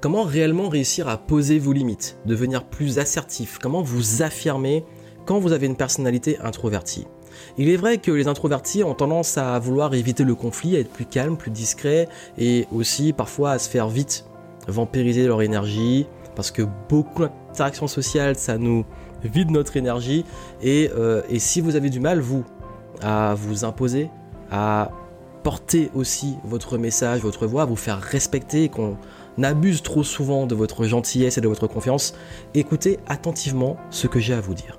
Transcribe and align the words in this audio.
Comment 0.00 0.22
réellement 0.22 0.68
réussir 0.68 1.08
à 1.08 1.18
poser 1.18 1.58
vos 1.58 1.72
limites, 1.72 2.18
devenir 2.24 2.64
plus 2.64 3.00
assertif, 3.00 3.58
comment 3.60 3.82
vous 3.82 4.22
affirmer 4.22 4.84
quand 5.26 5.40
vous 5.40 5.50
avez 5.50 5.66
une 5.66 5.74
personnalité 5.74 6.38
introvertie? 6.38 7.08
Il 7.56 7.68
est 7.68 7.76
vrai 7.76 7.98
que 7.98 8.12
les 8.12 8.28
introvertis 8.28 8.84
ont 8.84 8.94
tendance 8.94 9.38
à 9.38 9.58
vouloir 9.58 9.94
éviter 9.94 10.22
le 10.22 10.36
conflit, 10.36 10.76
à 10.76 10.78
être 10.78 10.92
plus 10.92 11.04
calme, 11.04 11.36
plus 11.36 11.50
discret 11.50 12.08
et 12.38 12.68
aussi 12.70 13.12
parfois 13.12 13.50
à 13.50 13.58
se 13.58 13.68
faire 13.68 13.88
vite 13.88 14.24
vampiriser 14.68 15.26
leur 15.26 15.42
énergie 15.42 16.06
parce 16.36 16.52
que 16.52 16.62
beaucoup 16.88 17.22
d'interactions 17.22 17.88
sociales 17.88 18.36
ça 18.36 18.56
nous 18.56 18.84
vide 19.24 19.50
notre 19.50 19.76
énergie 19.76 20.24
et, 20.62 20.90
euh, 20.96 21.22
et 21.28 21.40
si 21.40 21.60
vous 21.60 21.74
avez 21.74 21.90
du 21.90 21.98
mal 21.98 22.20
vous 22.20 22.44
à 23.02 23.34
vous 23.34 23.64
imposer, 23.64 24.10
à 24.50 24.92
porter 25.42 25.90
aussi 25.94 26.36
votre 26.44 26.78
message, 26.78 27.20
votre 27.20 27.46
voix, 27.46 27.62
à 27.62 27.64
vous 27.64 27.76
faire 27.76 28.00
respecter, 28.00 28.68
qu'on 28.68 28.96
n'abuse 29.38 29.82
trop 29.82 30.02
souvent 30.02 30.46
de 30.46 30.54
votre 30.54 30.84
gentillesse 30.84 31.38
et 31.38 31.40
de 31.40 31.48
votre 31.48 31.66
confiance, 31.66 32.14
écoutez 32.54 32.98
attentivement 33.06 33.76
ce 33.90 34.06
que 34.06 34.20
j'ai 34.20 34.34
à 34.34 34.40
vous 34.40 34.54
dire. 34.54 34.78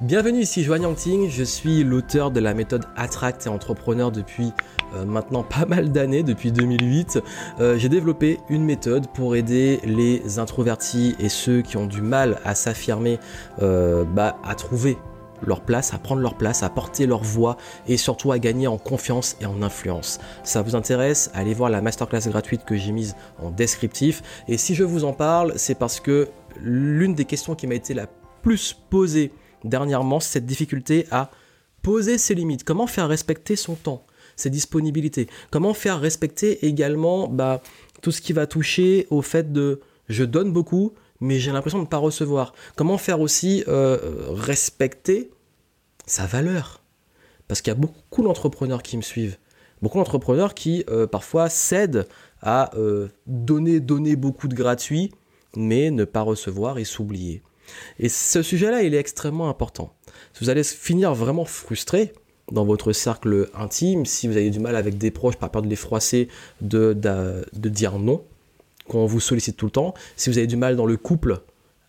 Bienvenue 0.00 0.40
ici 0.40 0.64
Joanne 0.64 0.82
Yangting, 0.82 1.30
je 1.30 1.44
suis 1.44 1.84
l'auteur 1.84 2.32
de 2.32 2.40
la 2.40 2.52
méthode 2.52 2.84
Attract 2.96 3.46
et 3.46 3.48
entrepreneur 3.48 4.10
depuis 4.10 4.52
euh, 4.94 5.04
maintenant 5.04 5.44
pas 5.44 5.66
mal 5.66 5.92
d'années, 5.92 6.24
depuis 6.24 6.50
2008. 6.50 7.20
Euh, 7.60 7.78
j'ai 7.78 7.88
développé 7.88 8.40
une 8.48 8.64
méthode 8.64 9.06
pour 9.14 9.36
aider 9.36 9.80
les 9.84 10.40
introvertis 10.40 11.14
et 11.20 11.28
ceux 11.28 11.62
qui 11.62 11.76
ont 11.76 11.86
du 11.86 12.02
mal 12.02 12.40
à 12.44 12.56
s'affirmer, 12.56 13.20
euh, 13.62 14.04
bah, 14.04 14.36
à 14.44 14.56
trouver 14.56 14.98
leur 15.44 15.62
place, 15.62 15.94
à 15.94 15.98
prendre 15.98 16.22
leur 16.22 16.36
place, 16.36 16.62
à 16.62 16.70
porter 16.70 17.06
leur 17.06 17.22
voix 17.22 17.56
et 17.86 17.96
surtout 17.96 18.32
à 18.32 18.38
gagner 18.38 18.66
en 18.66 18.78
confiance 18.78 19.36
et 19.40 19.46
en 19.46 19.62
influence. 19.62 20.20
Ça 20.42 20.62
vous 20.62 20.76
intéresse 20.76 21.30
Allez 21.34 21.54
voir 21.54 21.70
la 21.70 21.80
masterclass 21.80 22.28
gratuite 22.28 22.64
que 22.64 22.76
j'ai 22.76 22.92
mise 22.92 23.14
en 23.42 23.50
descriptif. 23.50 24.22
Et 24.48 24.58
si 24.58 24.74
je 24.74 24.84
vous 24.84 25.04
en 25.04 25.12
parle, 25.12 25.52
c'est 25.56 25.78
parce 25.78 26.00
que 26.00 26.28
l'une 26.60 27.14
des 27.14 27.24
questions 27.24 27.54
qui 27.54 27.66
m'a 27.66 27.74
été 27.74 27.94
la 27.94 28.06
plus 28.42 28.76
posée 28.90 29.32
dernièrement 29.64 30.20
cette 30.20 30.46
difficulté 30.46 31.06
à 31.10 31.30
poser 31.82 32.18
ses 32.18 32.34
limites. 32.34 32.64
Comment 32.64 32.86
faire 32.86 33.08
respecter 33.08 33.56
son 33.56 33.74
temps, 33.74 34.06
ses 34.36 34.50
disponibilités? 34.50 35.28
Comment 35.50 35.74
faire 35.74 36.00
respecter 36.00 36.66
également 36.66 37.28
bah, 37.28 37.62
tout 38.02 38.10
ce 38.10 38.20
qui 38.20 38.32
va 38.32 38.46
toucher 38.46 39.06
au 39.10 39.22
fait 39.22 39.52
de 39.52 39.80
je 40.08 40.24
donne 40.24 40.52
beaucoup, 40.52 40.92
mais 41.24 41.38
j'ai 41.38 41.52
l'impression 41.52 41.78
de 41.78 41.84
ne 41.84 41.88
pas 41.88 41.96
recevoir. 41.96 42.52
Comment 42.76 42.98
faire 42.98 43.20
aussi 43.20 43.64
euh, 43.66 43.98
respecter 44.28 45.30
sa 46.06 46.26
valeur? 46.26 46.82
Parce 47.48 47.62
qu'il 47.62 47.70
y 47.70 47.76
a 47.76 47.80
beaucoup 47.80 48.22
d'entrepreneurs 48.22 48.82
qui 48.82 48.98
me 48.98 49.02
suivent. 49.02 49.38
Beaucoup 49.80 49.96
d'entrepreneurs 49.96 50.52
qui 50.52 50.84
euh, 50.90 51.06
parfois 51.06 51.48
cèdent 51.48 52.06
à 52.42 52.76
euh, 52.76 53.08
donner, 53.26 53.80
donner 53.80 54.16
beaucoup 54.16 54.48
de 54.48 54.54
gratuit, 54.54 55.12
mais 55.56 55.90
ne 55.90 56.04
pas 56.04 56.20
recevoir 56.20 56.76
et 56.78 56.84
s'oublier. 56.84 57.42
Et 57.98 58.10
ce 58.10 58.42
sujet-là, 58.42 58.82
il 58.82 58.94
est 58.94 58.98
extrêmement 58.98 59.48
important. 59.48 59.94
Vous 60.40 60.50
allez 60.50 60.62
finir 60.62 61.14
vraiment 61.14 61.46
frustré 61.46 62.12
dans 62.52 62.66
votre 62.66 62.92
cercle 62.92 63.48
intime, 63.54 64.04
si 64.04 64.28
vous 64.28 64.36
avez 64.36 64.50
du 64.50 64.60
mal 64.60 64.76
avec 64.76 64.98
des 64.98 65.10
proches 65.10 65.36
par 65.36 65.50
peur 65.50 65.62
de 65.62 65.68
les 65.68 65.76
froisser, 65.76 66.28
de, 66.60 66.92
dire 67.54 67.98
non, 67.98 68.22
qu'on 68.88 69.06
vous 69.06 69.20
sollicite 69.20 69.56
tout 69.56 69.66
le 69.66 69.70
temps, 69.70 69.94
si 70.16 70.30
vous 70.30 70.38
avez 70.38 70.46
du 70.46 70.56
mal 70.56 70.76
dans 70.76 70.86
le 70.86 70.96
couple 70.96 71.40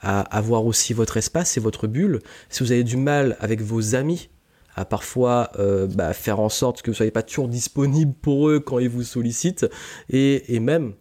à 0.01 0.21
avoir 0.21 0.65
aussi 0.65 0.93
votre 0.93 1.17
espace 1.17 1.57
et 1.57 1.59
votre 1.59 1.88
bulle, 1.88 2.21
si 2.49 2.63
vous 2.63 2.71
avez 2.71 2.83
du 2.83 2.97
mal 2.97 3.38
avec 3.39 3.61
vos 3.61 3.95
amis 3.95 4.29
à 4.75 4.85
parfois 4.85 5.51
euh, 5.57 5.88
bah, 5.88 6.13
faire 6.13 6.39
en 6.39 6.49
sorte 6.49 6.81
que 6.81 6.88
vous 6.88 6.93
ne 6.93 6.97
soyez 6.97 7.11
pas 7.11 7.23
toujours 7.23 7.47
disponible 7.47 8.13
pour 8.13 8.49
eux 8.49 8.59
quand 8.59 8.79
ils 8.79 8.89
vous 8.89 9.03
sollicitent, 9.03 9.66
et, 10.09 10.53
et 10.53 10.59
même, 10.59 10.93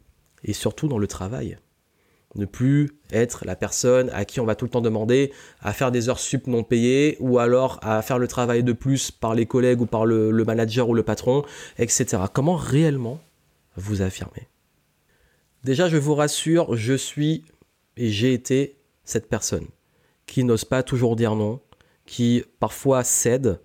et 0.44 0.52
surtout 0.52 0.88
dans 0.88 0.98
le 0.98 1.06
travail. 1.06 1.58
Ne 2.36 2.46
plus 2.46 2.90
être 3.12 3.44
la 3.44 3.54
personne 3.54 4.10
à 4.12 4.24
qui 4.24 4.40
on 4.40 4.44
va 4.44 4.56
tout 4.56 4.64
le 4.64 4.70
temps 4.70 4.80
demander 4.80 5.32
à 5.60 5.72
faire 5.72 5.92
des 5.92 6.08
heures 6.08 6.18
sup 6.18 6.48
non 6.48 6.64
payées 6.64 7.16
ou 7.20 7.38
alors 7.38 7.78
à 7.82 8.02
faire 8.02 8.18
le 8.18 8.26
travail 8.26 8.64
de 8.64 8.72
plus 8.72 9.12
par 9.12 9.34
les 9.34 9.46
collègues 9.46 9.80
ou 9.80 9.86
par 9.86 10.04
le, 10.04 10.32
manager 10.44 10.88
ou 10.88 10.94
le 10.94 11.04
patron, 11.04 11.44
etc. 11.78 12.22
Comment 12.32 12.56
réellement 12.56 13.20
vous 13.76 14.02
affirmer 14.02 14.48
Déjà, 15.64 15.88
je 15.88 15.96
vous 15.96 16.14
rassure, 16.14 16.76
je 16.76 16.92
suis 16.92 17.44
et 17.96 18.10
j'ai 18.10 18.34
été 18.34 18.76
cette 19.04 19.28
personne 19.30 19.66
qui 20.26 20.44
n'ose 20.44 20.66
pas 20.66 20.82
toujours 20.82 21.16
dire 21.16 21.34
non, 21.34 21.60
qui 22.04 22.44
parfois 22.60 23.02
cède 23.02 23.60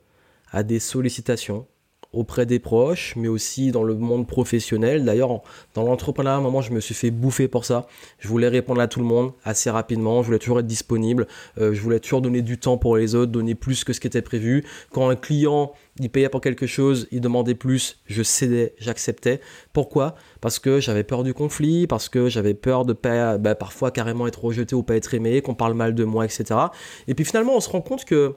à 0.52 0.64
des 0.64 0.80
sollicitations, 0.80 1.68
auprès 2.12 2.46
des 2.46 2.58
proches, 2.58 3.14
mais 3.16 3.28
aussi 3.28 3.72
dans 3.72 3.84
le 3.84 3.96
monde 3.96 4.26
professionnel. 4.26 5.06
D'ailleurs, 5.06 5.42
dans 5.76 5.84
l'entrepreneuriat, 5.84 6.38
à 6.38 6.40
un 6.40 6.42
moment, 6.42 6.62
je 6.62 6.72
me 6.72 6.80
suis 6.80 6.96
fait 6.96 7.12
bouffer 7.12 7.48
pour 7.48 7.66
ça. 7.66 7.88
Je 8.18 8.28
voulais 8.28 8.48
répondre 8.48 8.82
à 8.82 8.88
tout 8.88 9.00
le 9.00 9.06
monde 9.06 9.32
assez 9.44 9.70
rapidement, 9.70 10.22
je 10.22 10.28
voulais 10.28 10.40
toujours 10.40 10.60
être 10.60 10.68
disponible, 10.68 11.28
euh, 11.60 11.74
je 11.74 11.82
voulais 11.82 12.00
toujours 12.00 12.22
donner 12.22 12.42
du 12.42 12.58
temps 12.58 12.78
pour 12.78 12.98
les 12.98 13.14
autres, 13.14 13.32
donner 13.32 13.54
plus 13.54 13.84
que 13.84 13.94
ce 13.94 14.00
qui 14.00 14.08
était 14.08 14.24
prévu. 14.24 14.66
Quand 14.92 15.08
un 15.10 15.16
client, 15.16 15.72
il 16.00 16.10
payait 16.10 16.30
pour 16.30 16.42
quelque 16.42 16.66
chose, 16.66 17.08
il 17.12 17.22
demandait 17.22 17.56
plus, 17.56 18.00
je 18.08 18.24
cédais, 18.24 18.74
j'acceptais. 18.80 19.40
Pourquoi? 19.72 20.16
Parce 20.42 20.58
que 20.58 20.80
j'avais 20.80 21.04
peur 21.04 21.24
du 21.24 21.36
conflit, 21.36 21.86
parce 21.86 22.10
que 22.10 22.28
j'avais 22.28 22.56
peur 22.56 22.86
de 22.86 22.94
pas, 22.94 23.38
bah, 23.38 23.54
parfois 23.54 23.92
carrément 23.92 24.26
être 24.26 24.44
rejeté 24.44 24.76
ou 24.76 24.82
pas 24.82 24.96
être 24.96 25.14
aimé, 25.14 25.42
qu'on 25.42 25.56
parle 25.56 25.76
mal 25.76 25.94
de 25.94 26.04
moi, 26.06 26.26
etc. 26.26 26.60
Et 27.08 27.14
puis 27.14 27.26
finalement, 27.26 27.56
on 27.56 27.60
se 27.60 27.70
rend 27.70 27.82
compte 27.82 28.06
que 28.06 28.34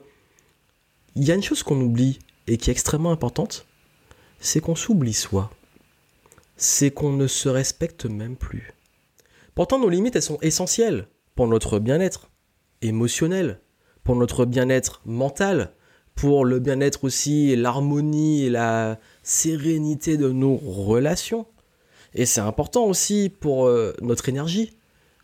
il 1.15 1.23
y 1.23 1.31
a 1.31 1.35
une 1.35 1.43
chose 1.43 1.63
qu'on 1.63 1.79
oublie, 1.79 2.19
et 2.47 2.57
qui 2.57 2.69
est 2.69 2.73
extrêmement 2.73 3.11
importante, 3.11 3.65
c'est 4.39 4.59
qu'on 4.59 4.75
s'oublie 4.75 5.13
soi. 5.13 5.49
C'est 6.57 6.91
qu'on 6.91 7.13
ne 7.13 7.27
se 7.27 7.49
respecte 7.49 8.05
même 8.05 8.35
plus. 8.35 8.73
Pourtant, 9.55 9.79
nos 9.79 9.89
limites, 9.89 10.15
elles 10.15 10.21
sont 10.21 10.39
essentielles 10.41 11.07
pour 11.35 11.47
notre 11.47 11.79
bien-être 11.79 12.29
émotionnel, 12.81 13.59
pour 14.03 14.15
notre 14.15 14.45
bien-être 14.45 15.01
mental, 15.05 15.73
pour 16.15 16.45
le 16.45 16.59
bien-être 16.59 17.05
aussi, 17.05 17.55
l'harmonie 17.55 18.45
et 18.45 18.49
la 18.49 18.99
sérénité 19.23 20.17
de 20.17 20.31
nos 20.31 20.55
relations. 20.55 21.47
Et 22.13 22.25
c'est 22.25 22.41
important 22.41 22.85
aussi 22.85 23.29
pour 23.29 23.65
euh, 23.65 23.93
notre 24.01 24.29
énergie, 24.29 24.77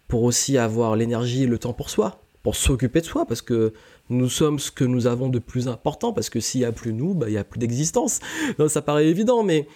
pour 0.07 0.23
aussi 0.23 0.57
avoir 0.57 0.95
l'énergie 0.95 1.43
et 1.43 1.47
le 1.47 1.59
temps 1.59 1.73
pour 1.73 1.89
soi, 1.89 2.23
pour 2.43 2.55
s'occuper 2.55 3.01
de 3.01 3.05
soi, 3.05 3.25
parce 3.25 3.41
que 3.41 3.73
nous 4.09 4.29
sommes 4.29 4.59
ce 4.59 4.71
que 4.71 4.83
nous 4.83 5.07
avons 5.07 5.29
de 5.29 5.39
plus 5.39 5.67
important, 5.67 6.13
parce 6.13 6.29
que 6.29 6.39
s'il 6.39 6.61
n'y 6.61 6.65
a 6.65 6.71
plus 6.71 6.93
nous, 6.93 7.13
bah, 7.13 7.27
il 7.29 7.33
n'y 7.33 7.37
a 7.37 7.43
plus 7.43 7.59
d'existence. 7.59 8.19
Ça 8.67 8.81
paraît 8.81 9.07
évident, 9.07 9.43
mais 9.43 9.67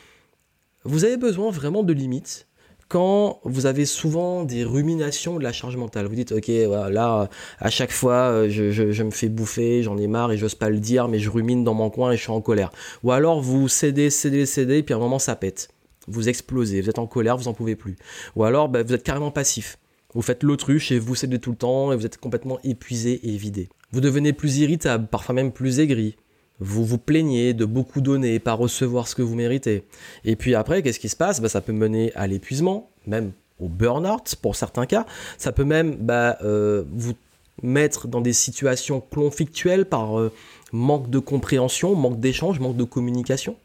vous 0.83 1.05
avez 1.05 1.17
besoin 1.17 1.51
vraiment 1.51 1.83
de 1.83 1.93
limites 1.93 2.47
quand 2.89 3.39
vous 3.43 3.65
avez 3.65 3.85
souvent 3.85 4.43
des 4.43 4.63
ruminations 4.63 5.37
de 5.37 5.43
la 5.43 5.51
charge 5.51 5.77
mentale. 5.77 6.05
Vous 6.05 6.15
dites, 6.15 6.31
ok, 6.31 6.49
voilà, 6.67 6.89
là, 6.89 7.29
à 7.59 7.69
chaque 7.69 7.91
fois, 7.91 8.29
euh, 8.29 8.49
je, 8.49 8.71
je 8.71 9.03
me 9.03 9.09
fais 9.09 9.29
bouffer, 9.29 9.81
j'en 9.81 9.97
ai 9.97 10.07
marre 10.07 10.31
et 10.31 10.37
j'ose 10.37 10.55
pas 10.55 10.69
le 10.69 10.77
dire, 10.77 11.07
mais 11.07 11.17
je 11.17 11.29
rumine 11.29 11.63
dans 11.63 11.73
mon 11.73 11.89
coin 11.89 12.11
et 12.11 12.17
je 12.17 12.21
suis 12.21 12.31
en 12.31 12.41
colère. 12.41 12.71
Ou 13.03 13.11
alors 13.11 13.41
vous 13.41 13.67
cédez, 13.67 14.09
cédez, 14.09 14.45
cédez, 14.45 14.77
et 14.77 14.83
puis 14.83 14.93
à 14.93 14.97
un 14.97 14.99
moment 14.99 15.19
ça 15.19 15.35
pète. 15.35 15.69
Vous 16.07 16.29
explosez, 16.29 16.81
vous 16.81 16.89
êtes 16.89 16.99
en 16.99 17.07
colère, 17.07 17.37
vous 17.37 17.47
en 17.47 17.53
pouvez 17.53 17.75
plus. 17.75 17.95
Ou 18.35 18.43
alors 18.43 18.69
bah, 18.69 18.83
vous 18.83 18.93
êtes 18.93 19.03
carrément 19.03 19.31
passif. 19.31 19.77
Vous 20.13 20.21
faites 20.21 20.43
l'autruche 20.43 20.91
et 20.91 20.99
vous 20.99 21.15
cédez 21.15 21.39
tout 21.39 21.51
le 21.51 21.57
temps 21.57 21.91
et 21.91 21.95
vous 21.95 22.05
êtes 22.05 22.17
complètement 22.17 22.59
épuisé 22.63 23.19
et 23.23 23.35
vidé. 23.37 23.69
Vous 23.91 24.01
devenez 24.01 24.33
plus 24.33 24.57
irritable, 24.57 25.07
parfois 25.07 25.35
même 25.35 25.51
plus 25.51 25.79
aigri. 25.79 26.15
Vous 26.59 26.85
vous 26.85 26.97
plaignez 26.97 27.53
de 27.53 27.65
beaucoup 27.65 27.99
donner 27.99 28.39
pas 28.39 28.53
recevoir 28.53 29.07
ce 29.07 29.15
que 29.15 29.21
vous 29.21 29.35
méritez. 29.35 29.83
Et 30.23 30.35
puis 30.35 30.55
après, 30.55 30.81
qu'est-ce 30.81 30.99
qui 30.99 31.09
se 31.09 31.15
passe? 31.15 31.41
Bah, 31.41 31.49
Ça 31.49 31.61
peut 31.61 31.73
mener 31.73 32.13
à 32.13 32.27
l'épuisement, 32.27 32.89
même 33.07 33.31
au 33.59 33.67
burn-out 33.67 34.35
pour 34.41 34.55
certains 34.55 34.85
cas. 34.85 35.05
Ça 35.37 35.51
peut 35.51 35.63
même 35.63 35.95
bah, 35.95 36.37
euh, 36.43 36.83
vous 36.91 37.13
mettre 37.61 38.07
dans 38.07 38.21
des 38.21 38.33
situations 38.33 38.99
conflictuelles 38.99 39.85
par 39.85 40.19
euh, 40.19 40.31
manque 40.71 41.09
de 41.09 41.19
compréhension, 41.19 41.95
manque 41.95 42.19
d'échange, 42.19 42.59
manque 42.59 42.77
de 42.77 42.83
communication. 42.83 43.55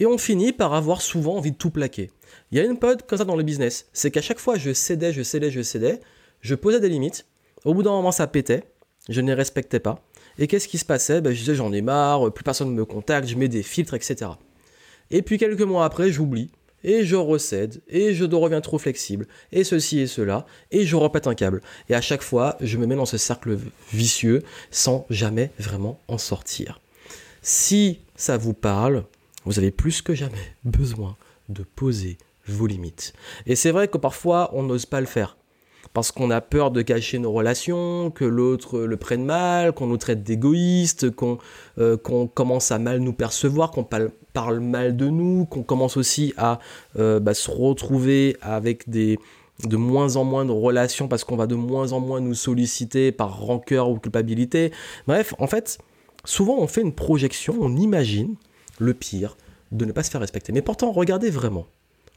Et 0.00 0.06
on 0.06 0.18
finit 0.18 0.52
par 0.52 0.74
avoir 0.74 1.02
souvent 1.02 1.36
envie 1.36 1.52
de 1.52 1.56
tout 1.56 1.70
plaquer. 1.70 2.10
Il 2.50 2.58
y 2.58 2.60
a 2.60 2.64
une 2.64 2.78
période 2.78 3.06
comme 3.06 3.18
ça 3.18 3.24
dans 3.24 3.36
le 3.36 3.42
business, 3.42 3.86
c'est 3.92 4.10
qu'à 4.10 4.22
chaque 4.22 4.38
fois 4.38 4.56
je 4.56 4.72
cédais, 4.72 5.12
je 5.12 5.22
cédais, 5.22 5.50
je 5.50 5.62
cédais, 5.62 6.00
je 6.40 6.54
posais 6.54 6.80
des 6.80 6.88
limites, 6.88 7.26
au 7.64 7.74
bout 7.74 7.82
d'un 7.82 7.90
moment 7.90 8.10
ça 8.10 8.26
pétait, 8.26 8.64
je 9.08 9.20
ne 9.20 9.28
les 9.28 9.34
respectais 9.34 9.78
pas, 9.78 10.02
et 10.38 10.46
qu'est-ce 10.46 10.68
qui 10.68 10.78
se 10.78 10.84
passait? 10.84 11.20
Ben, 11.20 11.32
Je 11.32 11.38
disais 11.38 11.54
j'en 11.54 11.72
ai 11.72 11.82
marre, 11.82 12.32
plus 12.32 12.44
personne 12.44 12.70
ne 12.70 12.74
me 12.74 12.84
contacte, 12.84 13.28
je 13.28 13.36
mets 13.36 13.48
des 13.48 13.62
filtres, 13.62 13.94
etc. 13.94 14.30
Et 15.10 15.22
puis 15.22 15.38
quelques 15.38 15.60
mois 15.60 15.84
après, 15.84 16.10
j'oublie, 16.10 16.50
et 16.82 17.04
je 17.04 17.16
recède, 17.16 17.82
et 17.88 18.14
je 18.14 18.24
reviens 18.24 18.62
trop 18.62 18.78
flexible, 18.78 19.26
et 19.52 19.64
ceci 19.64 20.00
et 20.00 20.06
cela, 20.06 20.46
et 20.70 20.86
je 20.86 20.96
repète 20.96 21.26
un 21.26 21.34
câble. 21.34 21.60
Et 21.90 21.94
à 21.94 22.00
chaque 22.00 22.22
fois, 22.22 22.56
je 22.60 22.78
me 22.78 22.86
mets 22.86 22.96
dans 22.96 23.06
ce 23.06 23.18
cercle 23.18 23.58
vicieux 23.92 24.42
sans 24.70 25.04
jamais 25.10 25.50
vraiment 25.58 26.00
en 26.08 26.16
sortir. 26.16 26.80
Si 27.42 28.00
ça 28.16 28.38
vous 28.38 28.54
parle, 28.54 29.04
vous 29.44 29.58
avez 29.58 29.70
plus 29.70 30.02
que 30.02 30.14
jamais 30.14 30.54
besoin 30.64 31.16
de 31.48 31.62
poser 31.62 32.18
vos 32.46 32.66
limites. 32.66 33.12
Et 33.46 33.56
c'est 33.56 33.70
vrai 33.70 33.88
que 33.88 33.98
parfois 33.98 34.50
on 34.52 34.62
n'ose 34.62 34.86
pas 34.86 35.00
le 35.00 35.06
faire. 35.06 35.36
Parce 35.92 36.12
qu'on 36.12 36.30
a 36.30 36.40
peur 36.40 36.70
de 36.70 36.82
cacher 36.82 37.18
nos 37.18 37.32
relations, 37.32 38.12
que 38.12 38.24
l'autre 38.24 38.80
le 38.80 38.96
prenne 38.96 39.24
mal, 39.24 39.72
qu'on 39.72 39.88
nous 39.88 39.96
traite 39.96 40.22
d'égoïste, 40.22 41.10
qu'on 41.10 41.38
euh, 41.78 41.96
commence 41.96 42.70
à 42.70 42.78
mal 42.78 43.00
nous 43.00 43.12
percevoir, 43.12 43.72
qu'on 43.72 43.82
parle, 43.82 44.60
mal 44.60 44.96
de 44.96 45.08
nous, 45.08 45.46
qu'on 45.46 45.64
commence 45.64 45.96
aussi 45.96 46.32
à 46.36 46.60
euh, 46.96 47.18
bah, 47.18 47.34
se 47.34 47.50
retrouver 47.50 48.36
avec 48.40 48.88
des, 48.88 49.18
de 49.64 49.76
moins 49.76 50.14
en 50.16 50.24
moins 50.24 50.44
de 50.44 50.52
relations 50.52 51.08
parce 51.08 51.24
qu'on 51.24 51.36
va 51.36 51.48
de 51.48 51.56
moins 51.56 51.92
en 51.92 51.98
moins 51.98 52.20
nous 52.20 52.34
solliciter 52.34 53.10
par 53.10 53.40
rancœur 53.40 53.88
ou 53.90 53.98
culpabilité. 53.98 54.72
Bref, 55.08 55.34
en 55.38 55.48
fait, 55.48 55.78
souvent 56.24 56.58
on 56.58 56.68
fait 56.68 56.82
une 56.82 56.94
projection, 56.94 57.56
on 57.60 57.76
imagine 57.76 58.36
le 58.80 58.94
pire 58.94 59.36
de 59.70 59.84
ne 59.84 59.92
pas 59.92 60.02
se 60.02 60.10
faire 60.10 60.20
respecter. 60.20 60.52
Mais 60.52 60.62
pourtant, 60.62 60.90
regardez 60.90 61.30
vraiment. 61.30 61.68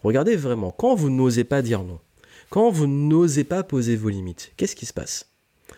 Regardez 0.04 0.36
vraiment. 0.36 0.72
Quand 0.72 0.96
vous 0.96 1.12
n'osez 1.12 1.44
pas 1.44 1.62
dire 1.62 1.84
non, 1.84 2.00
quand 2.50 2.72
vous 2.72 2.88
n'osez 2.88 3.44
pas 3.44 3.62
poser 3.62 3.96
vos 3.96 4.10
limites, 4.10 4.52
qu'est-ce 4.58 4.76
qui 4.76 4.88
se 4.88 4.94
passe? 4.94 5.28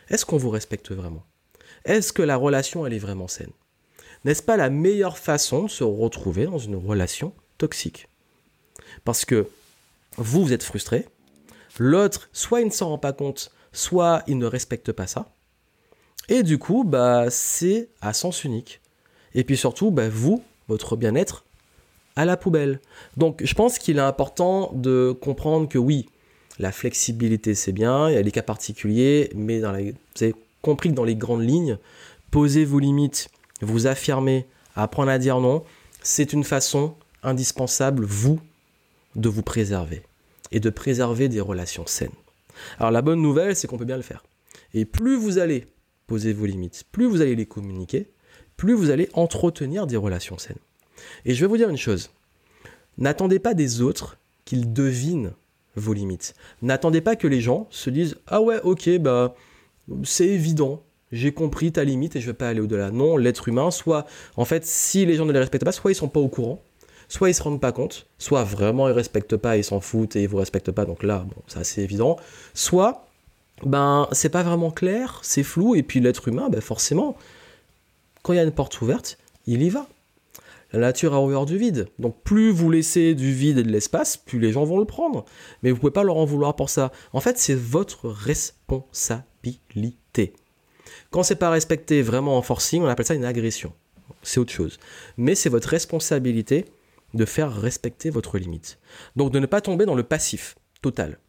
Est-ce 0.10 0.26
qu'on 0.26 0.38
vous 0.38 0.50
respecte 0.50 0.92
vraiment? 0.92 1.26
Est-ce 1.84 2.14
que 2.14 2.24
la 2.24 2.38
relation, 2.38 2.86
elle 2.86 2.94
est 2.94 3.00
vraiment 3.00 3.28
saine? 3.28 3.52
N'est-ce 4.24 4.42
pas 4.42 4.58
la 4.58 4.70
meilleure 4.70 5.18
façon 5.18 5.64
de 5.64 5.70
se 5.70 5.84
retrouver 5.84 6.46
dans 6.46 6.58
une 6.58 6.78
relation 6.78 7.34
toxique? 7.58 8.08
Parce 9.04 9.26
que 9.26 9.48
vous, 10.18 10.46
vous 10.46 10.54
êtes 10.54 10.64
frustré, 10.64 11.06
L'autre, 11.78 12.30
soit 12.32 12.62
il 12.62 12.68
ne 12.68 12.72
s'en 12.72 12.90
rend 12.90 12.98
pas 12.98 13.14
compte, 13.14 13.52
soit 13.74 14.24
il 14.28 14.38
ne 14.38 14.46
respecte 14.46 14.92
pas 14.92 15.08
ça. 15.08 15.34
Et 16.30 16.42
du 16.42 16.58
coup, 16.58 16.84
bah, 16.84 17.30
c'est 17.30 17.90
à 18.02 18.14
sens 18.14 18.44
unique. 18.44 18.82
Et 19.34 19.44
puis 19.44 19.58
surtout, 19.58 19.92
bah, 19.92 20.10
vous, 20.10 20.42
votre 20.68 20.96
bien-être, 20.96 21.46
à 22.16 22.26
la 22.26 22.38
poubelle. 22.38 22.80
Donc 23.18 23.42
je 23.44 23.54
pense 23.54 23.78
qu'il 23.78 23.98
est 23.98 24.02
important 24.02 24.72
de 24.74 25.16
comprendre 25.20 25.68
que 25.68 25.78
oui, 25.78 26.08
la 26.60 26.72
flexibilité 26.72 27.56
c'est 27.56 27.74
bien, 27.74 28.10
il 28.10 28.16
y 28.16 28.18
a 28.18 28.24
des 28.24 28.32
cas 28.32 28.42
particuliers, 28.42 29.30
mais 29.36 29.60
vous 29.60 29.66
avez 29.66 30.36
compris 30.62 30.90
que 30.90 30.96
dans 30.96 31.04
les 31.04 31.16
grandes 31.16 31.48
lignes, 31.48 31.78
poser 32.32 32.66
vos 32.66 32.80
limites, 32.80 33.30
vous 33.62 33.88
affirmer, 33.88 34.46
apprendre 34.76 35.12
à 35.12 35.18
dire 35.18 35.40
non, 35.40 35.64
c'est 36.02 36.34
une 36.34 36.44
façon 36.44 36.96
indispensable, 37.24 38.06
vous, 38.06 38.40
de 39.16 39.30
vous 39.30 39.44
préserver 39.44 40.04
et 40.52 40.60
de 40.60 40.70
préserver 40.70 41.30
des 41.30 41.42
relations 41.42 41.88
saines. 41.88 42.12
Alors 42.80 42.92
la 42.92 43.02
bonne 43.02 43.22
nouvelle, 43.22 43.56
c'est 43.56 43.68
qu'on 43.68 43.78
peut 43.78 43.86
bien 43.86 43.98
le 43.98 44.04
faire. 44.04 44.24
Et 44.74 44.86
plus 44.86 45.18
vous 45.18 45.38
allez 45.38 45.66
poser 46.08 46.34
vos 46.34 46.46
limites, 46.46 46.84
plus 46.92 47.06
vous 47.06 47.22
allez 47.22 47.36
les 47.36 47.46
communiquer, 47.46 48.08
plus 48.58 48.74
vous 48.74 48.90
allez 48.90 49.10
entretenir 49.14 49.88
des 49.88 49.98
relations 49.98 50.38
saines. 50.38 50.58
Et 51.26 51.34
je 51.34 51.42
vais 51.42 51.48
vous 51.48 51.58
dire 51.58 51.70
une 51.70 51.78
chose, 51.78 52.12
n'attendez 52.98 53.40
pas 53.40 53.54
des 53.54 53.82
autres 53.82 54.18
qu'ils 54.46 54.72
devinent 54.74 55.34
vos 55.76 55.94
limites. 55.94 56.36
N'attendez 56.62 57.02
pas 57.02 57.16
que 57.16 57.28
les 57.28 57.42
gens 57.42 57.68
se 57.70 57.90
disent 57.90 58.18
ah 58.28 58.42
ouais 58.42 58.62
ok 58.64 58.98
bah 59.00 59.36
c'est 60.04 60.28
évident 60.28 60.82
j'ai 61.12 61.32
compris 61.32 61.72
ta 61.72 61.84
limite 61.84 62.16
et 62.16 62.22
je 62.22 62.26
vais 62.28 62.34
pas 62.34 62.50
aller 62.50 62.60
au-delà. 62.60 62.92
Non, 62.92 63.18
l'être 63.18 63.48
humain, 63.48 63.72
soit 63.72 64.06
en 64.36 64.46
fait 64.46 64.66
si 64.66 65.06
les 65.06 65.16
gens 65.16 65.26
ne 65.26 65.32
les 65.32 65.40
respectent 65.40 65.66
pas, 65.66 65.72
soit 65.72 65.92
ils 65.92 65.96
sont 65.96 66.10
pas 66.10 66.20
au 66.20 66.28
courant, 66.28 66.62
soit 67.08 67.30
ils 67.30 67.34
se 67.34 67.44
rendent 67.44 67.62
pas 67.62 67.72
compte, 67.72 68.08
soit 68.18 68.44
vraiment 68.44 68.88
ils 68.88 68.94
respectent 68.94 69.38
pas, 69.38 69.58
ils 69.58 69.64
s'en 69.64 69.80
foutent 69.80 70.16
et 70.16 70.24
ils 70.24 70.28
vous 70.28 70.38
respectent 70.38 70.72
pas, 70.72 70.86
donc 70.86 71.04
là, 71.04 71.20
bon, 71.20 71.42
c'est 71.48 71.60
assez 71.60 71.82
évident, 71.82 72.18
soit 72.54 73.08
ben 73.64 74.08
c'est 74.12 74.30
pas 74.30 74.44
vraiment 74.44 74.72
clair, 74.72 75.20
c'est 75.24 75.44
flou, 75.44 75.76
et 75.76 75.84
puis 75.84 76.00
l'être 76.00 76.28
humain, 76.28 76.50
ben 76.50 76.62
forcément, 76.62 77.16
quand 78.26 78.34
il 78.34 78.38
y 78.38 78.40
a 78.40 78.44
une 78.44 78.52
porte 78.52 78.82
ouverte, 78.82 79.20
il 79.46 79.62
y 79.62 79.70
va. 79.70 79.88
La 80.74 80.80
nature 80.80 81.14
a 81.14 81.22
horreur 81.22 81.46
du 81.46 81.60
vide. 81.60 81.90
Donc 82.00 82.24
plus 82.24 82.50
vous 82.50 82.72
laissez 82.72 83.14
du 83.14 83.32
vide 83.32 83.60
et 83.60 83.64
de 83.64 83.70
l'espace, 83.70 84.18
plus 84.18 84.40
les 84.40 84.52
gens 84.52 84.64
vont 84.64 84.80
le 84.80 84.86
prendre. 84.86 85.26
Mais 85.62 85.70
vous 85.70 85.78
pouvez 85.78 85.92
pas 85.92 86.02
leur 86.02 86.18
en 86.18 86.26
vouloir 86.26 86.56
pour 86.56 86.72
ça. 86.72 86.92
En 87.14 87.20
fait, 87.20 87.38
c'est 87.38 87.54
votre 87.54 88.10
responsabilité. 88.10 90.34
Quand 91.12 91.22
c'est 91.22 91.36
pas 91.36 91.52
respecté 91.52 92.02
vraiment 92.02 92.36
en 92.36 92.42
forcing, 92.42 92.82
on 92.82 92.88
appelle 92.88 93.06
ça 93.06 93.14
une 93.14 93.26
agression. 93.26 93.74
C'est 94.24 94.40
autre 94.40 94.52
chose. 94.52 94.80
Mais 95.18 95.36
c'est 95.36 95.50
votre 95.50 95.70
responsabilité 95.70 96.66
de 97.14 97.26
faire 97.26 97.56
respecter 97.56 98.10
votre 98.10 98.40
limite. 98.40 98.80
Donc 99.16 99.34
de 99.34 99.38
ne 99.38 99.46
pas 99.46 99.62
tomber 99.62 99.86
dans 99.86 99.94
le 99.94 100.02
passif 100.02 100.56
total. 100.82 101.20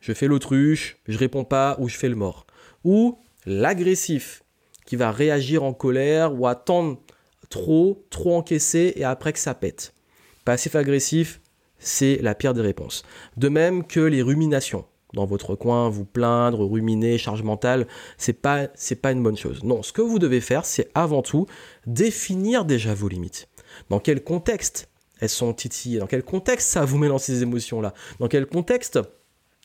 Je 0.00 0.12
fais 0.12 0.26
l'autruche, 0.26 0.98
je 1.08 1.16
réponds 1.16 1.44
pas 1.44 1.78
ou 1.80 1.88
je 1.88 1.96
fais 1.96 2.10
le 2.10 2.16
mort. 2.16 2.46
Ou 2.84 3.16
l'agressif 3.46 4.42
qui 4.88 4.96
va 4.96 5.12
réagir 5.12 5.64
en 5.64 5.74
colère 5.74 6.34
ou 6.34 6.46
attendre 6.46 6.98
trop, 7.50 8.06
trop 8.08 8.34
encaisser 8.34 8.94
et 8.96 9.04
après 9.04 9.34
que 9.34 9.38
ça 9.38 9.52
pète. 9.52 9.92
Passif-agressif, 10.46 11.42
c'est 11.78 12.16
la 12.22 12.34
pire 12.34 12.54
des 12.54 12.62
réponses. 12.62 13.02
De 13.36 13.50
même 13.50 13.86
que 13.86 14.00
les 14.00 14.22
ruminations. 14.22 14.86
Dans 15.12 15.26
votre 15.26 15.56
coin, 15.56 15.90
vous 15.90 16.06
plaindre, 16.06 16.64
ruminer, 16.64 17.18
charge 17.18 17.42
mentale, 17.42 17.86
c'est 18.16 18.32
pas, 18.32 18.68
c'est 18.74 19.02
pas 19.02 19.12
une 19.12 19.22
bonne 19.22 19.36
chose. 19.36 19.62
Non, 19.62 19.82
ce 19.82 19.92
que 19.92 20.00
vous 20.00 20.18
devez 20.18 20.40
faire, 20.40 20.64
c'est 20.64 20.88
avant 20.94 21.20
tout 21.20 21.44
définir 21.86 22.64
déjà 22.64 22.94
vos 22.94 23.08
limites. 23.08 23.46
Dans 23.90 24.00
quel 24.00 24.24
contexte 24.24 24.88
elles 25.20 25.28
sont 25.28 25.52
titillées? 25.52 25.98
Dans 25.98 26.06
quel 26.06 26.22
contexte 26.22 26.70
ça 26.70 26.86
vous 26.86 26.96
met 26.96 27.08
dans 27.08 27.18
ces 27.18 27.42
émotions-là? 27.42 27.92
Dans 28.20 28.28
quel 28.28 28.46
contexte 28.46 28.98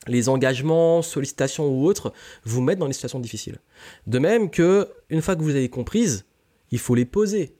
les 0.06 0.28
engagements, 0.28 1.02
sollicitations 1.02 1.68
ou 1.68 1.86
autres 1.86 2.12
vous 2.44 2.60
mettent 2.60 2.78
dans 2.78 2.86
des 2.86 2.92
situations 2.94 3.20
difficiles 3.20 3.58
De 4.06 4.18
même 4.18 4.50
que, 4.50 4.88
une 5.10 5.22
fois 5.22 5.36
que 5.36 5.42
vous 5.42 5.56
avez 5.56 5.68
comprises, 5.68 6.24
il 6.70 6.78
faut 6.78 6.94
les 6.94 7.04
poser. 7.04 7.54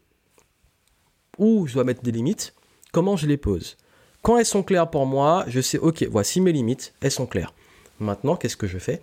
Où 1.38 1.66
je 1.66 1.74
dois 1.74 1.84
mettre 1.84 2.02
des 2.02 2.12
limites 2.12 2.54
Comment 2.92 3.16
je 3.16 3.26
les 3.26 3.36
pose? 3.36 3.76
Quand 4.22 4.38
elles 4.38 4.46
sont 4.46 4.62
claires 4.62 4.88
pour 4.88 5.04
moi, 5.04 5.44
je 5.48 5.60
sais, 5.60 5.78
ok, 5.78 6.06
voici 6.10 6.40
mes 6.40 6.52
limites, 6.52 6.94
elles 7.00 7.10
sont 7.10 7.26
claires. 7.26 7.52
Maintenant, 7.98 8.36
qu'est-ce 8.36 8.56
que 8.56 8.66
je 8.66 8.78
fais? 8.78 9.02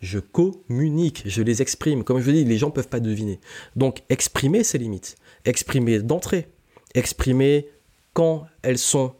Je 0.00 0.18
communique, 0.18 1.22
je 1.26 1.42
les 1.42 1.62
exprime. 1.62 2.04
Comme 2.04 2.18
je 2.18 2.24
vous 2.24 2.32
dis, 2.32 2.44
les 2.44 2.58
gens 2.58 2.68
ne 2.68 2.72
peuvent 2.72 2.88
pas 2.88 3.00
deviner. 3.00 3.38
Donc, 3.76 4.02
exprimer 4.08 4.64
ces 4.64 4.78
limites, 4.78 5.16
exprimer 5.44 6.00
d'entrée, 6.00 6.48
exprimer 6.94 7.68
quand 8.14 8.46
elles 8.62 8.78
sont 8.78 9.14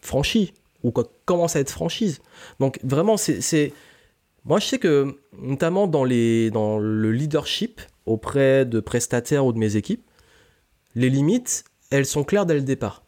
franchies 0.00 0.52
ou 0.82 0.90
quand 0.90 1.08
commence 1.24 1.56
à 1.56 1.60
être 1.60 1.70
franchise. 1.70 2.20
Donc 2.60 2.78
vraiment, 2.82 3.16
c'est... 3.16 3.72
Moi, 4.44 4.58
je 4.58 4.66
sais 4.66 4.78
que, 4.78 5.16
notamment 5.38 5.86
dans, 5.86 6.02
les, 6.02 6.50
dans 6.50 6.78
le 6.78 7.12
leadership 7.12 7.80
auprès 8.06 8.64
de 8.64 8.80
prestataires 8.80 9.46
ou 9.46 9.52
de 9.52 9.58
mes 9.58 9.76
équipes, 9.76 10.02
les 10.96 11.10
limites, 11.10 11.64
elles 11.90 12.06
sont 12.06 12.24
claires 12.24 12.44
dès 12.44 12.54
le 12.54 12.62
départ. 12.62 13.04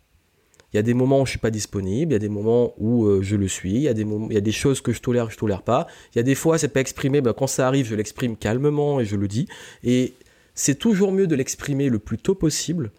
Il 0.73 0.77
y 0.77 0.81
a 0.81 0.83
des 0.83 0.95
moments 0.95 1.21
où 1.21 1.27
je 1.27 1.31
suis 1.31 1.39
pas 1.39 1.51
disponible, 1.51 2.13
il 2.13 2.15
y 2.15 2.17
a 2.17 2.21
des 2.21 2.29
moments 2.29 2.75
où 2.79 3.05
euh, 3.05 3.23
je 3.23 3.37
le 3.37 3.47
suis, 3.47 3.75
il 3.75 3.83
y, 3.83 3.89
a 3.89 3.95
des 3.95 4.05
moments, 4.05 4.27
il 4.29 4.35
y 4.35 4.39
a 4.39 4.41
des 4.41 4.53
choses 4.53 4.81
que 4.81 4.93
je 4.93 5.01
tolère, 5.01 5.31
je 5.31 5.37
tolère 5.37 5.63
pas. 5.63 5.87
Il 6.13 6.19
y 6.19 6.21
a 6.21 6.25
des 6.25 6.35
fois, 6.35 6.59
c'est 6.59 6.69
pas 6.69 6.81
exprimé, 6.81 7.21
ben, 7.21 7.33
quand 7.33 7.47
ça 7.47 7.67
arrive, 7.69 7.87
je 7.87 7.95
l'exprime 7.95 8.37
calmement 8.37 8.99
et 8.99 9.05
je 9.05 9.15
le 9.17 9.29
dis. 9.29 9.47
Et 9.85 10.15
c'est 10.55 10.75
toujours 10.77 11.13
mieux 11.13 11.27
de 11.27 11.35
l'exprimer 11.35 11.89
le 11.89 11.99
plus 11.99 12.19
tôt 12.19 12.35
possible 12.35 12.91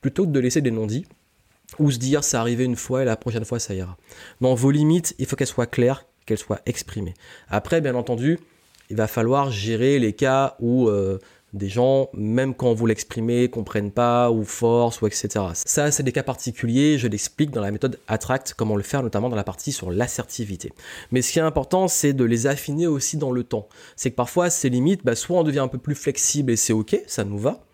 plutôt 0.00 0.26
que 0.26 0.30
de 0.30 0.40
laisser 0.40 0.60
des 0.60 0.70
non-dits 0.70 1.06
ou 1.78 1.90
se 1.90 1.98
dire 1.98 2.24
ça 2.24 2.40
arrivé 2.40 2.64
une 2.64 2.76
fois 2.76 3.02
et 3.02 3.04
la 3.04 3.16
prochaine 3.16 3.44
fois 3.44 3.58
ça 3.58 3.74
ira. 3.74 3.96
Non, 4.40 4.54
vos 4.54 4.70
limites, 4.70 5.14
il 5.18 5.26
faut 5.26 5.36
qu'elles 5.36 5.46
soient 5.46 5.66
claires, 5.66 6.06
qu'elles 6.26 6.38
soient 6.38 6.60
exprimées. 6.66 7.14
Après, 7.48 7.80
bien 7.80 7.94
entendu, 7.94 8.38
il 8.90 8.96
va 8.96 9.06
falloir 9.06 9.50
gérer 9.50 9.98
les 9.98 10.12
cas 10.12 10.56
où 10.60 10.88
euh, 10.88 11.18
des 11.54 11.68
gens, 11.68 12.10
même 12.14 12.54
quand 12.54 12.74
vous 12.74 12.84
l'exprimez, 12.84 13.48
comprennent 13.48 13.92
pas 13.92 14.30
ou 14.30 14.44
forcent 14.44 15.00
ou 15.00 15.06
etc. 15.06 15.28
Ça, 15.54 15.90
c'est 15.90 16.02
des 16.02 16.12
cas 16.12 16.24
particuliers. 16.24 16.98
Je 16.98 17.06
l'explique 17.06 17.52
dans 17.52 17.60
la 17.60 17.70
méthode 17.70 17.98
Attract, 18.08 18.54
comment 18.56 18.76
le 18.76 18.82
faire, 18.82 19.02
notamment 19.02 19.28
dans 19.28 19.36
la 19.36 19.44
partie 19.44 19.72
sur 19.72 19.90
l'assertivité. 19.90 20.72
Mais 21.12 21.22
ce 21.22 21.32
qui 21.32 21.38
est 21.38 21.42
important, 21.42 21.88
c'est 21.88 22.12
de 22.12 22.24
les 22.24 22.46
affiner 22.46 22.86
aussi 22.86 23.16
dans 23.16 23.30
le 23.30 23.44
temps. 23.44 23.68
C'est 23.96 24.10
que 24.10 24.16
parfois, 24.16 24.50
ces 24.50 24.68
limites, 24.68 25.04
bah, 25.04 25.14
soit 25.14 25.38
on 25.38 25.44
devient 25.44 25.60
un 25.60 25.68
peu 25.68 25.78
plus 25.78 25.94
flexible 25.94 26.50
et 26.50 26.56
c'est 26.56 26.72
ok, 26.72 27.00
ça 27.06 27.24
nous 27.24 27.38
va 27.38 27.64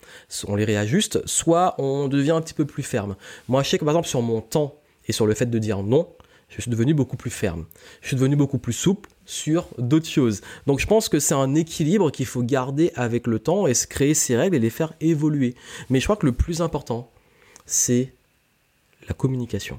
on 0.46 0.56
les 0.56 0.64
réajuste, 0.64 1.26
soit 1.26 1.74
on 1.78 2.08
devient 2.08 2.32
un 2.32 2.40
petit 2.40 2.54
peu 2.54 2.64
plus 2.64 2.82
ferme. 2.82 3.16
Moi, 3.48 3.62
je 3.62 3.70
sais 3.70 3.78
que 3.78 3.84
par 3.84 3.92
exemple 3.94 4.08
sur 4.08 4.22
mon 4.22 4.40
temps 4.40 4.76
et 5.06 5.12
sur 5.12 5.26
le 5.26 5.34
fait 5.34 5.46
de 5.46 5.58
dire 5.58 5.82
non, 5.82 6.08
je 6.50 6.60
suis 6.60 6.70
devenu 6.70 6.94
beaucoup 6.94 7.16
plus 7.16 7.30
ferme. 7.30 7.64
Je 8.02 8.08
suis 8.08 8.16
devenu 8.16 8.36
beaucoup 8.36 8.58
plus 8.58 8.72
souple 8.72 9.08
sur 9.24 9.68
d'autres 9.78 10.08
choses. 10.08 10.40
Donc 10.66 10.80
je 10.80 10.86
pense 10.86 11.08
que 11.08 11.20
c'est 11.20 11.34
un 11.34 11.54
équilibre 11.54 12.10
qu'il 12.10 12.26
faut 12.26 12.42
garder 12.42 12.92
avec 12.96 13.26
le 13.26 13.38
temps 13.38 13.66
et 13.66 13.74
se 13.74 13.86
créer 13.86 14.14
ses 14.14 14.36
règles 14.36 14.56
et 14.56 14.60
les 14.60 14.70
faire 14.70 14.92
évoluer. 15.00 15.54
Mais 15.88 16.00
je 16.00 16.06
crois 16.06 16.16
que 16.16 16.26
le 16.26 16.32
plus 16.32 16.60
important, 16.60 17.10
c'est 17.66 18.12
la 19.08 19.14
communication. 19.14 19.78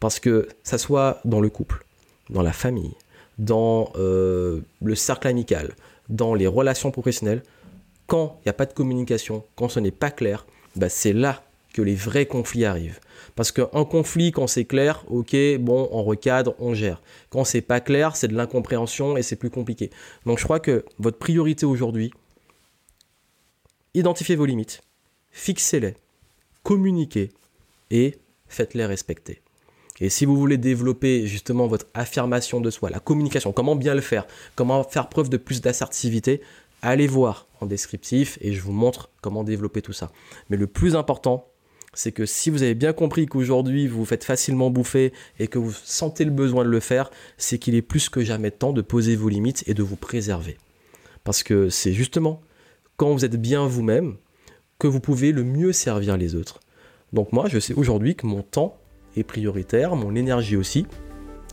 Parce 0.00 0.18
que 0.18 0.48
ça 0.64 0.78
soit 0.78 1.20
dans 1.24 1.40
le 1.40 1.48
couple, 1.48 1.84
dans 2.30 2.42
la 2.42 2.52
famille, 2.52 2.94
dans 3.38 3.92
euh, 3.96 4.60
le 4.82 4.94
cercle 4.96 5.28
amical, 5.28 5.76
dans 6.08 6.34
les 6.34 6.48
relations 6.48 6.90
professionnelles, 6.90 7.44
quand 8.06 8.38
il 8.40 8.48
n'y 8.48 8.50
a 8.50 8.54
pas 8.54 8.66
de 8.66 8.72
communication, 8.72 9.44
quand 9.56 9.68
ce 9.68 9.80
n'est 9.80 9.90
pas 9.90 10.10
clair, 10.10 10.46
bah 10.76 10.88
c'est 10.88 11.12
là 11.12 11.42
que 11.72 11.82
les 11.82 11.94
vrais 11.94 12.26
conflits 12.26 12.64
arrivent. 12.64 13.00
Parce 13.34 13.50
qu'un 13.50 13.84
conflit, 13.84 14.30
quand 14.30 14.46
c'est 14.46 14.66
clair, 14.66 15.04
ok, 15.08 15.34
bon, 15.58 15.88
on 15.90 16.02
recadre, 16.02 16.54
on 16.58 16.74
gère. 16.74 17.00
Quand 17.30 17.44
c'est 17.44 17.62
pas 17.62 17.80
clair, 17.80 18.14
c'est 18.14 18.28
de 18.28 18.34
l'incompréhension 18.34 19.16
et 19.16 19.22
c'est 19.22 19.36
plus 19.36 19.50
compliqué. 19.50 19.90
Donc 20.26 20.38
je 20.38 20.44
crois 20.44 20.60
que 20.60 20.84
votre 20.98 21.18
priorité 21.18 21.64
aujourd'hui, 21.64 22.12
identifiez 23.94 24.36
vos 24.36 24.44
limites, 24.44 24.82
fixez-les, 25.30 25.94
communiquez 26.62 27.30
et 27.90 28.18
faites-les 28.48 28.84
respecter. 28.84 29.40
Et 30.00 30.08
si 30.08 30.24
vous 30.24 30.36
voulez 30.36 30.58
développer 30.58 31.26
justement 31.26 31.66
votre 31.66 31.86
affirmation 31.94 32.60
de 32.60 32.70
soi, 32.70 32.90
la 32.90 32.98
communication, 32.98 33.52
comment 33.52 33.76
bien 33.76 33.94
le 33.94 34.00
faire, 34.00 34.26
comment 34.56 34.82
faire 34.84 35.08
preuve 35.08 35.28
de 35.28 35.36
plus 35.36 35.60
d'assertivité, 35.60 36.40
allez 36.82 37.06
voir 37.06 37.46
descriptif 37.66 38.38
et 38.40 38.52
je 38.52 38.60
vous 38.60 38.72
montre 38.72 39.10
comment 39.20 39.44
développer 39.44 39.82
tout 39.82 39.92
ça. 39.92 40.10
Mais 40.50 40.56
le 40.56 40.66
plus 40.66 40.96
important, 40.96 41.48
c'est 41.94 42.12
que 42.12 42.24
si 42.26 42.50
vous 42.50 42.62
avez 42.62 42.74
bien 42.74 42.92
compris 42.92 43.26
qu'aujourd'hui 43.26 43.86
vous 43.86 43.98
vous 43.98 44.04
faites 44.04 44.24
facilement 44.24 44.70
bouffer 44.70 45.12
et 45.38 45.46
que 45.46 45.58
vous 45.58 45.72
sentez 45.72 46.24
le 46.24 46.30
besoin 46.30 46.64
de 46.64 46.70
le 46.70 46.80
faire, 46.80 47.10
c'est 47.36 47.58
qu'il 47.58 47.74
est 47.74 47.82
plus 47.82 48.08
que 48.08 48.22
jamais 48.22 48.50
temps 48.50 48.72
de 48.72 48.82
poser 48.82 49.16
vos 49.16 49.28
limites 49.28 49.64
et 49.66 49.74
de 49.74 49.82
vous 49.82 49.96
préserver. 49.96 50.56
Parce 51.24 51.42
que 51.42 51.68
c'est 51.68 51.92
justement 51.92 52.40
quand 52.96 53.12
vous 53.12 53.24
êtes 53.24 53.40
bien 53.40 53.66
vous-même 53.66 54.16
que 54.78 54.86
vous 54.86 55.00
pouvez 55.00 55.32
le 55.32 55.44
mieux 55.44 55.72
servir 55.72 56.16
les 56.16 56.34
autres. 56.34 56.60
Donc 57.12 57.32
moi, 57.32 57.46
je 57.48 57.58
sais 57.58 57.74
aujourd'hui 57.74 58.16
que 58.16 58.26
mon 58.26 58.42
temps 58.42 58.78
est 59.16 59.22
prioritaire, 59.22 59.96
mon 59.96 60.14
énergie 60.14 60.56
aussi. 60.56 60.86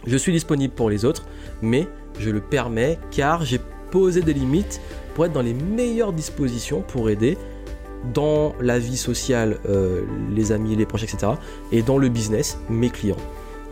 Je 0.08 0.16
suis 0.16 0.32
disponible 0.32 0.74
pour 0.74 0.90
les 0.90 1.04
autres, 1.04 1.26
mais 1.62 1.88
je 2.18 2.30
le 2.30 2.40
permets 2.40 2.98
car 3.12 3.44
j'ai 3.44 3.60
posé 3.92 4.22
des 4.22 4.34
limites 4.34 4.80
être 5.26 5.34
dans 5.34 5.42
les 5.42 5.54
meilleures 5.54 6.14
dispositions 6.14 6.82
pour 6.82 7.10
aider 7.10 7.38
dans 8.14 8.54
la 8.62 8.80
vie 8.80 8.98
sociale, 8.98 9.60
euh, 9.68 10.04
les 10.34 10.52
amis, 10.52 10.76
les 10.76 10.86
proches, 10.86 11.04
etc. 11.04 11.34
Et 11.72 11.82
dans 11.82 11.98
le 11.98 12.10
business, 12.10 12.58
mes 12.70 12.90
clients. 12.90 13.18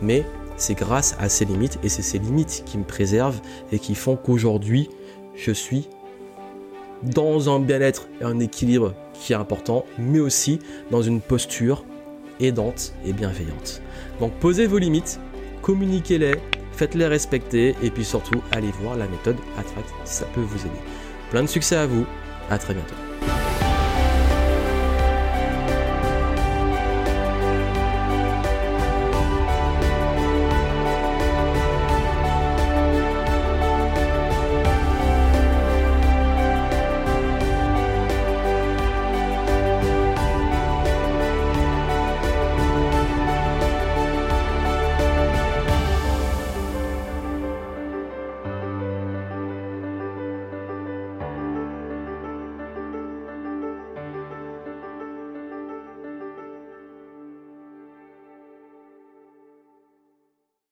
Mais 0.02 0.24
c'est 0.56 0.74
grâce 0.74 1.16
à 1.18 1.28
ces 1.28 1.44
limites 1.44 1.78
et 1.82 1.88
c'est 1.88 2.02
ces 2.02 2.18
limites 2.18 2.62
qui 2.66 2.78
me 2.78 2.84
préservent 2.84 3.40
et 3.72 3.78
qui 3.78 3.94
font 3.94 4.16
qu'aujourd'hui, 4.16 4.90
je 5.34 5.52
suis 5.52 5.88
dans 7.02 7.54
un 7.54 7.60
bien-être 7.60 8.08
et 8.20 8.24
un 8.24 8.40
équilibre 8.40 8.94
qui 9.14 9.32
est 9.32 9.36
important, 9.36 9.84
mais 9.98 10.20
aussi 10.20 10.58
dans 10.90 11.02
une 11.02 11.20
posture 11.20 11.84
aidante 12.40 12.92
et 13.06 13.12
bienveillante. 13.12 13.80
Donc 14.20 14.32
posez 14.34 14.66
vos 14.66 14.78
limites, 14.78 15.20
communiquez-les, 15.62 16.34
faites-les 16.72 17.06
respecter 17.06 17.74
et 17.82 17.90
puis 17.90 18.04
surtout 18.04 18.40
allez 18.50 18.70
voir 18.82 18.96
la 18.96 19.06
méthode 19.06 19.36
Attract 19.56 19.88
si 20.04 20.14
ça 20.14 20.26
peut 20.26 20.40
vous 20.40 20.60
aider. 20.60 20.80
Plein 21.30 21.42
de 21.42 21.48
succès 21.48 21.76
à 21.76 21.86
vous, 21.86 22.06
à 22.50 22.58
très 22.58 22.74
bientôt. 22.74 23.07